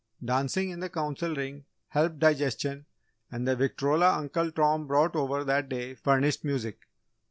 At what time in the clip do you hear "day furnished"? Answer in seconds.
5.69-6.43